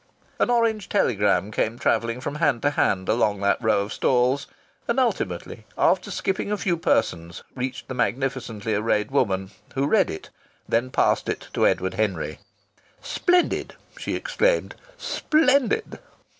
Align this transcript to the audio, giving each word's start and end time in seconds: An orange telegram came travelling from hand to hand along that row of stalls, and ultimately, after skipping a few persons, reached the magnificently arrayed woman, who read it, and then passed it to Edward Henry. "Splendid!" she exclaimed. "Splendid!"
An 0.39 0.49
orange 0.49 0.89
telegram 0.89 1.51
came 1.51 1.77
travelling 1.77 2.21
from 2.21 2.37
hand 2.37 2.63
to 2.63 2.71
hand 2.71 3.07
along 3.07 3.41
that 3.41 3.61
row 3.61 3.81
of 3.81 3.93
stalls, 3.93 4.47
and 4.87 4.99
ultimately, 4.99 5.63
after 5.77 6.09
skipping 6.09 6.51
a 6.51 6.57
few 6.57 6.75
persons, 6.75 7.43
reached 7.53 7.87
the 7.87 7.93
magnificently 7.93 8.73
arrayed 8.73 9.11
woman, 9.11 9.51
who 9.75 9.85
read 9.85 10.09
it, 10.09 10.31
and 10.65 10.73
then 10.73 10.89
passed 10.89 11.29
it 11.29 11.49
to 11.53 11.67
Edward 11.67 11.93
Henry. 11.93 12.39
"Splendid!" 12.99 13.75
she 13.95 14.15
exclaimed. 14.15 14.73
"Splendid!" 14.97 15.99